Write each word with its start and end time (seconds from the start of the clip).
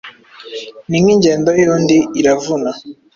Ni 0.87 0.97
nk' 1.03 1.11
ingendo 1.15 1.49
yundi 1.63 1.97
iravuna 2.19 2.71